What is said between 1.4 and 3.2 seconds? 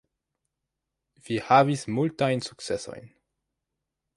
havis multajn sukcesojn.